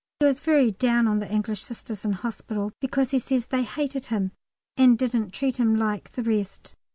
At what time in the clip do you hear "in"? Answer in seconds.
2.05-2.13